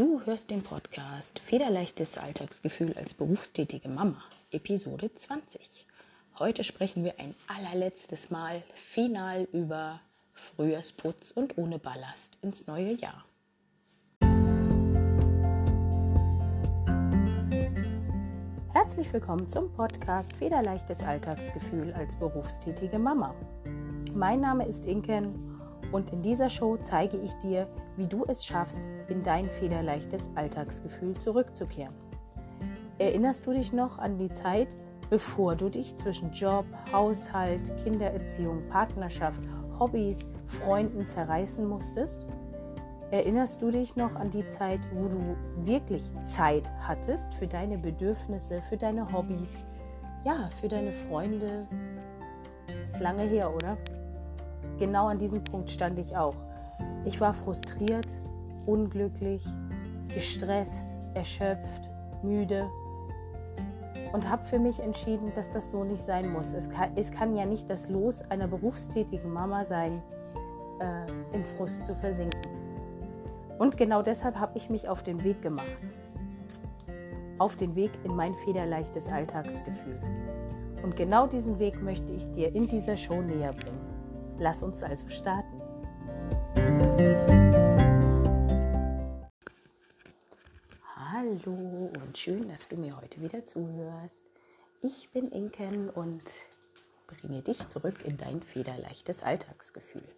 [0.00, 5.86] Du hörst den Podcast Federleichtes Alltagsgefühl als berufstätige Mama, Episode 20.
[6.38, 10.00] Heute sprechen wir ein allerletztes Mal final über
[10.32, 13.26] Frühjahrsputz und ohne Ballast ins neue Jahr.
[18.72, 23.34] Herzlich willkommen zum Podcast Federleichtes Alltagsgefühl als berufstätige Mama.
[24.14, 25.49] Mein Name ist Inken
[25.92, 31.16] und in dieser Show zeige ich dir, wie du es schaffst, in dein federleichtes Alltagsgefühl
[31.16, 31.94] zurückzukehren.
[32.98, 34.76] Erinnerst du dich noch an die Zeit,
[35.08, 39.42] bevor du dich zwischen Job, Haushalt, Kindererziehung, Partnerschaft,
[39.78, 42.26] Hobbys, Freunden zerreißen musstest?
[43.10, 48.62] Erinnerst du dich noch an die Zeit, wo du wirklich Zeit hattest für deine Bedürfnisse,
[48.62, 49.64] für deine Hobbys,
[50.24, 51.66] ja, für deine Freunde?
[52.92, 53.76] Ist lange her, oder?
[54.80, 56.34] Genau an diesem Punkt stand ich auch.
[57.04, 58.08] Ich war frustriert,
[58.64, 59.44] unglücklich,
[60.08, 61.90] gestresst, erschöpft,
[62.22, 62.66] müde
[64.14, 66.54] und habe für mich entschieden, dass das so nicht sein muss.
[66.54, 70.02] Es kann, es kann ja nicht das Los einer berufstätigen Mama sein,
[70.80, 72.40] äh, im Frust zu versinken.
[73.58, 75.66] Und genau deshalb habe ich mich auf den Weg gemacht.
[77.38, 80.00] Auf den Weg in mein federleichtes Alltagsgefühl.
[80.82, 83.89] Und genau diesen Weg möchte ich dir in dieser Show näher bringen.
[84.40, 85.60] Lass uns also starten.
[90.96, 94.24] Hallo und schön, dass du mir heute wieder zuhörst.
[94.80, 96.24] Ich bin Inken und
[97.06, 100.08] bringe dich zurück in dein federleichtes Alltagsgefühl.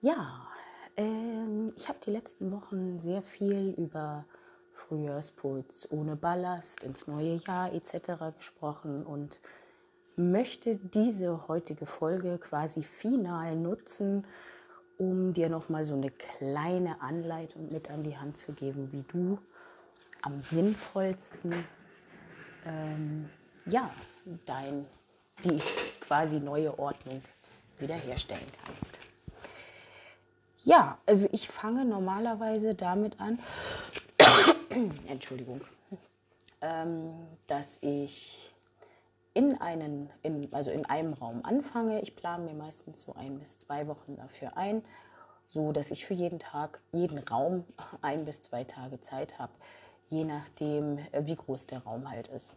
[0.00, 0.48] Ja,
[0.96, 4.24] ähm, ich habe die letzten Wochen sehr viel über
[4.72, 8.34] Frühjahrsputz ohne Ballast ins neue Jahr etc.
[8.38, 9.40] gesprochen und
[10.20, 14.26] möchte diese heutige Folge quasi final nutzen,
[14.98, 19.38] um dir nochmal so eine kleine Anleitung mit an die Hand zu geben, wie du
[20.22, 21.64] am sinnvollsten
[22.66, 23.30] ähm,
[23.66, 23.90] ja,
[24.46, 24.86] dein,
[25.44, 25.58] die
[26.00, 27.22] quasi neue Ordnung
[27.78, 28.98] wiederherstellen kannst.
[30.62, 33.38] Ja, also ich fange normalerweise damit an,
[35.08, 35.62] Entschuldigung,
[36.60, 37.14] ähm,
[37.46, 38.54] dass ich
[39.40, 42.02] in einen, in, also in einem Raum anfange.
[42.02, 44.82] Ich plane mir meistens so ein bis zwei Wochen dafür ein,
[45.48, 47.64] so dass ich für jeden Tag, jeden Raum
[48.02, 49.52] ein bis zwei Tage Zeit habe,
[50.10, 52.54] je nachdem, äh, wie groß der Raum halt ist.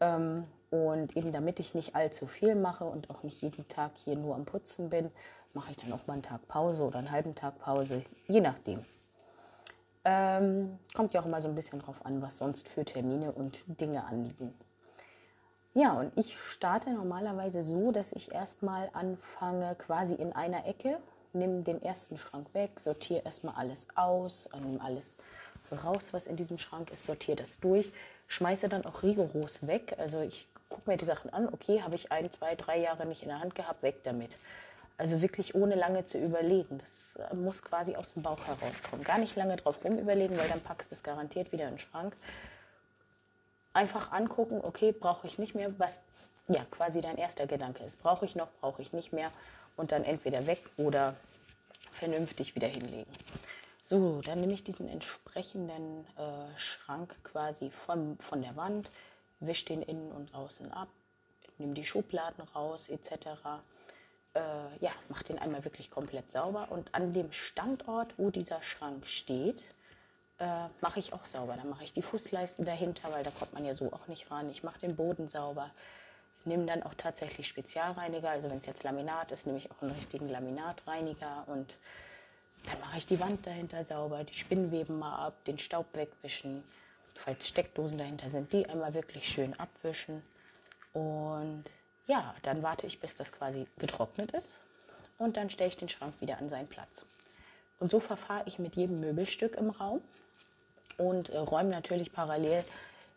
[0.00, 4.16] Ähm, und eben damit ich nicht allzu viel mache und auch nicht jeden Tag hier
[4.16, 5.10] nur am Putzen bin,
[5.54, 8.84] mache ich dann auch mal einen Tag Pause oder einen halben Tag Pause, je nachdem.
[10.04, 13.64] Ähm, kommt ja auch immer so ein bisschen drauf an, was sonst für Termine und
[13.80, 14.52] Dinge anliegen.
[15.72, 20.98] Ja, und ich starte normalerweise so, dass ich erstmal anfange quasi in einer Ecke,
[21.32, 25.16] nehme den ersten Schrank weg, sortiere erstmal alles aus, nehme alles
[25.84, 27.92] raus, was in diesem Schrank ist, sortiere das durch,
[28.26, 29.94] schmeiße dann auch rigoros weg.
[29.98, 33.22] Also ich gucke mir die Sachen an, okay, habe ich ein, zwei, drei Jahre nicht
[33.22, 34.36] in der Hand gehabt, weg damit.
[34.98, 36.78] Also wirklich ohne lange zu überlegen.
[36.78, 39.04] Das äh, muss quasi aus dem Bauch herauskommen.
[39.04, 42.16] Gar nicht lange drauf rumüberlegen, weil dann packst du es garantiert wieder in den Schrank
[43.80, 46.02] einfach angucken, okay, brauche ich nicht mehr, was
[46.48, 48.02] ja quasi dein erster Gedanke ist.
[48.02, 49.32] Brauche ich noch, brauche ich nicht mehr
[49.76, 51.16] und dann entweder weg oder
[51.94, 53.10] vernünftig wieder hinlegen.
[53.82, 58.92] So, dann nehme ich diesen entsprechenden äh, Schrank quasi von, von der Wand,
[59.40, 60.88] wische den innen und außen ab,
[61.56, 63.10] nehme die Schubladen raus etc.
[64.34, 64.40] Äh,
[64.80, 69.62] ja, mache den einmal wirklich komplett sauber und an dem Standort, wo dieser Schrank steht,
[70.40, 71.56] äh, mache ich auch sauber.
[71.56, 74.50] Dann mache ich die Fußleisten dahinter, weil da kommt man ja so auch nicht ran.
[74.50, 75.70] Ich mache den Boden sauber.
[76.44, 78.30] Nehme dann auch tatsächlich Spezialreiniger.
[78.30, 81.76] Also wenn es jetzt Laminat ist, nehme ich auch einen richtigen Laminatreiniger und
[82.66, 86.64] dann mache ich die Wand dahinter sauber, die Spinnweben mal ab, den Staub wegwischen.
[87.14, 90.22] Falls Steckdosen dahinter sind, die einmal wirklich schön abwischen.
[90.94, 91.64] Und
[92.06, 94.60] ja, dann warte ich, bis das quasi getrocknet ist.
[95.18, 97.04] Und dann stelle ich den Schrank wieder an seinen Platz.
[97.80, 100.00] Und so verfahre ich mit jedem Möbelstück im Raum
[100.98, 102.64] und äh, räume natürlich parallel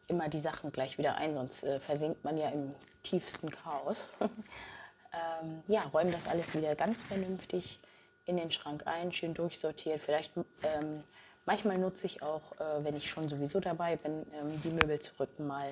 [0.08, 2.74] immer die Sachen gleich wieder ein, sonst äh, versinkt man ja im
[3.04, 4.10] tiefsten Chaos.
[4.22, 7.80] ähm, ja, räume das alles wieder ganz vernünftig
[8.26, 10.02] in den Schrank ein, schön durchsortiert.
[10.02, 10.32] Vielleicht
[10.64, 11.04] ähm,
[11.46, 15.38] manchmal nutze ich auch, äh, wenn ich schon sowieso dabei bin, ähm, die Möbel zurück
[15.40, 15.70] mal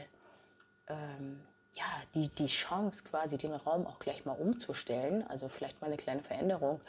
[0.89, 1.39] ähm,
[1.75, 5.25] ja, die, die Chance quasi den Raum auch gleich mal umzustellen.
[5.29, 6.81] Also vielleicht mal eine kleine Veränderung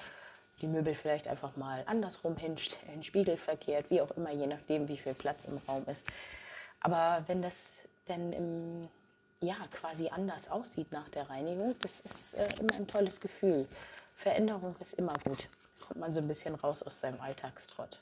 [0.61, 5.15] die Möbel vielleicht einfach mal andersrum hinstellen, spiegelverkehrt, wie auch immer, je nachdem, wie viel
[5.15, 6.05] Platz im Raum ist.
[6.81, 8.89] Aber wenn das denn im,
[9.41, 13.67] ja, quasi anders aussieht nach der Reinigung, das ist äh, immer ein tolles Gefühl.
[14.17, 15.49] Veränderung ist immer gut.
[15.81, 17.99] Kommt man so ein bisschen raus aus seinem Alltagstrott.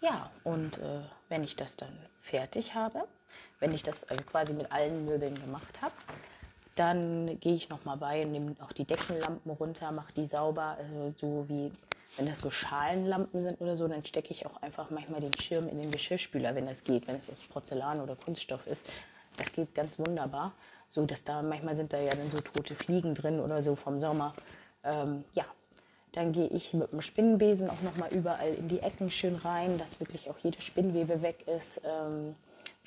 [0.00, 3.06] Ja, und äh, wenn ich das dann fertig habe,
[3.58, 5.94] wenn ich das also quasi mit allen Möbeln gemacht habe,
[6.80, 10.78] dann gehe ich noch mal bei und nehme auch die Deckenlampen runter, mache die sauber,
[10.78, 11.70] also so wie
[12.16, 15.68] wenn das so Schalenlampen sind oder so, dann stecke ich auch einfach manchmal den Schirm
[15.68, 18.90] in den Geschirrspüler, wenn das geht, wenn es aus Porzellan oder Kunststoff ist.
[19.36, 20.52] Das geht ganz wunderbar.
[20.88, 24.00] So, dass da manchmal sind da ja dann so tote Fliegen drin oder so vom
[24.00, 24.34] Sommer.
[24.82, 25.44] Ähm, ja,
[26.12, 29.78] dann gehe ich mit dem Spinnenbesen auch noch mal überall in die Ecken schön rein,
[29.78, 31.82] dass wirklich auch jede Spinnwebe weg ist.
[31.84, 32.34] Ähm,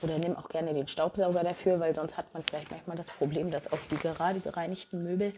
[0.02, 3.52] oder nimm auch gerne den Staubsauger dafür, weil sonst hat man vielleicht manchmal das Problem,
[3.52, 5.34] dass auf die gerade gereinigten Möbel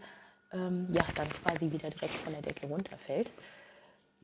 [0.52, 3.30] ähm, ja dann quasi wieder direkt von der Decke runterfällt.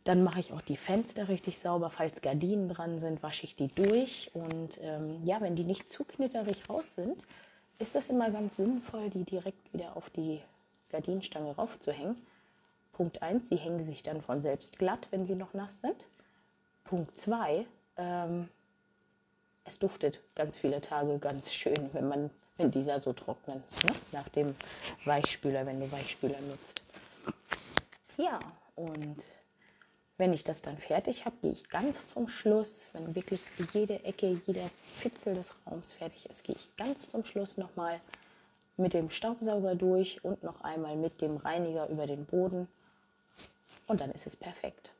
[0.04, 1.90] Dann mache ich auch die Fenster richtig sauber.
[1.90, 4.30] Falls Gardinen dran sind, wasche ich die durch.
[4.34, 7.24] Und ähm, ja, wenn die nicht zu knitterig raus sind,
[7.78, 10.40] ist das immer ganz sinnvoll, die direkt wieder auf die
[10.90, 12.16] Gardinenstange raufzuhängen.
[12.92, 16.06] Punkt 1, sie hängen sich dann von selbst glatt, wenn sie noch nass sind.
[16.84, 17.64] Punkt 2,
[17.96, 18.48] ähm,
[19.64, 23.94] es duftet ganz viele Tage ganz schön, wenn man wenn dieser so trocknen, ne?
[24.12, 24.54] nach dem
[25.04, 26.82] Weichspüler, wenn du Weichspüler nutzt.
[28.18, 28.38] Ja,
[28.76, 29.24] und
[30.18, 33.40] wenn ich das dann fertig habe, gehe ich ganz zum Schluss, wenn wirklich
[33.72, 34.70] jede Ecke, jeder
[35.00, 38.00] Fitzel des Raums fertig ist, gehe ich ganz zum Schluss nochmal
[38.76, 42.68] mit dem Staubsauger durch und noch einmal mit dem Reiniger über den Boden.
[43.86, 44.92] Und dann ist es perfekt.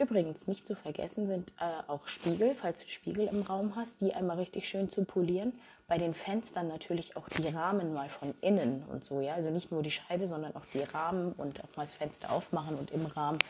[0.00, 4.14] Übrigens nicht zu vergessen sind äh, auch Spiegel, falls du Spiegel im Raum hast, die
[4.14, 5.52] einmal richtig schön zu polieren.
[5.88, 9.34] Bei den Fenstern natürlich auch die Rahmen mal von innen und so, ja.
[9.34, 12.78] Also nicht nur die Scheibe, sondern auch die Rahmen und auch mal das Fenster aufmachen
[12.78, 13.40] und im Rahmen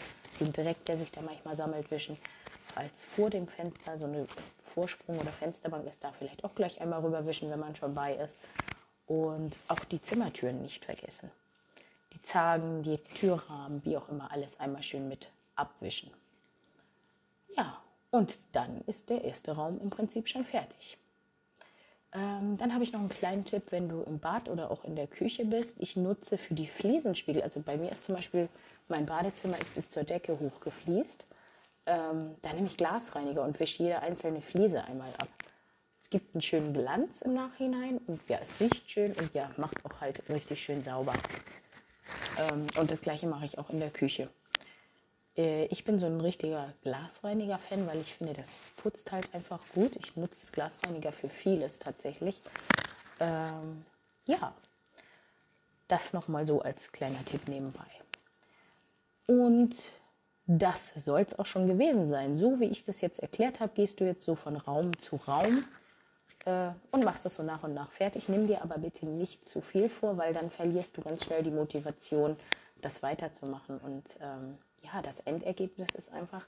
[0.40, 2.16] den Dreck, der sich da manchmal sammelt, wischen.
[2.74, 4.26] Falls vor dem Fenster so eine
[4.64, 8.40] Vorsprung- oder Fensterbank ist, da vielleicht auch gleich einmal rüberwischen, wenn man schon bei ist.
[9.06, 11.30] Und auch die Zimmertüren nicht vergessen.
[12.12, 16.10] Die Zagen, die Türrahmen, wie auch immer, alles einmal schön mit abwischen.
[17.56, 20.98] Ja, und dann ist der erste Raum im Prinzip schon fertig.
[22.12, 24.96] Ähm, dann habe ich noch einen kleinen Tipp, wenn du im Bad oder auch in
[24.96, 25.76] der Küche bist.
[25.78, 28.48] Ich nutze für die Fliesenspiegel, also bei mir ist zum Beispiel
[28.88, 31.24] mein Badezimmer ist bis zur Decke hochgefliest.
[31.86, 35.28] Ähm, da nehme ich Glasreiniger und wische jede einzelne Fliese einmal ab.
[36.00, 39.84] Es gibt einen schönen Glanz im Nachhinein und ja, es riecht schön und ja, macht
[39.84, 41.12] auch halt richtig schön sauber.
[42.38, 44.28] Ähm, und das gleiche mache ich auch in der Küche.
[45.36, 49.96] Äh, ich bin so ein richtiger Glasreiniger-Fan, weil ich finde, das putzt halt einfach gut.
[49.96, 52.40] Ich nutze Glasreiniger für vieles tatsächlich.
[53.20, 53.84] Ähm,
[54.26, 54.52] ja,
[55.88, 57.86] das nochmal so als kleiner Tipp nebenbei.
[59.26, 59.76] Und
[60.46, 62.36] das soll es auch schon gewesen sein.
[62.36, 65.64] So wie ich das jetzt erklärt habe, gehst du jetzt so von Raum zu Raum
[66.44, 68.28] äh, und machst das so nach und nach fertig.
[68.28, 71.52] Nimm dir aber bitte nicht zu viel vor, weil dann verlierst du ganz schnell die
[71.52, 72.36] Motivation,
[72.80, 73.78] das weiterzumachen.
[73.78, 76.44] Und ähm, ja, das Endergebnis ist einfach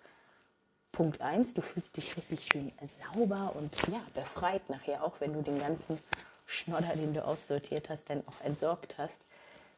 [0.93, 2.70] Punkt 1, du fühlst dich richtig schön
[3.14, 5.99] sauber und ja, befreit nachher, auch wenn du den ganzen
[6.46, 9.25] Schnodder, den du aussortiert hast, dann auch entsorgt hast.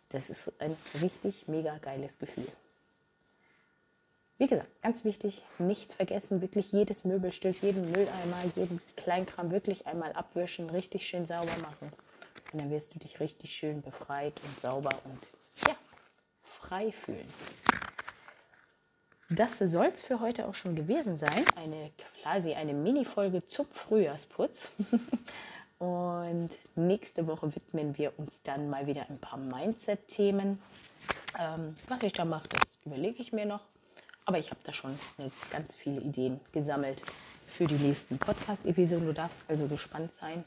[0.09, 2.49] Das ist ein richtig mega geiles Gefühl.
[4.39, 10.13] Wie gesagt, ganz wichtig, nichts vergessen, wirklich jedes Möbelstück, jeden Mülleimer, jeden Kleinkram wirklich einmal
[10.13, 11.93] abwischen, richtig schön sauber machen.
[12.53, 15.29] Und dann wirst du dich richtig schön befreit und sauber und
[15.69, 15.77] ja,
[16.43, 17.29] frei fühlen.
[19.31, 21.45] Das soll es für heute auch schon gewesen sein.
[21.57, 21.93] Eine
[22.23, 24.71] quasi eine Mini-Folge zum Frühjahrsputz.
[25.79, 30.63] Und nächste Woche widmen wir uns dann mal wieder ein paar Mindset-Themen.
[31.39, 33.63] Ähm, was ich da mache, das überlege ich mir noch.
[34.27, 34.99] Aber ich habe da schon
[35.51, 37.03] ganz viele Ideen gesammelt
[37.47, 39.07] für die nächsten Podcast-Episoden.
[39.07, 40.45] Du darfst also gespannt sein.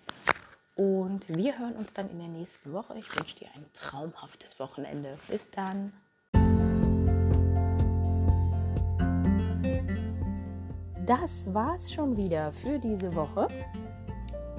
[0.76, 2.98] Und wir hören uns dann in der nächsten Woche.
[2.98, 5.18] Ich wünsche dir ein traumhaftes Wochenende.
[5.28, 5.94] Bis dann.
[11.08, 13.48] Das war's schon wieder für diese Woche.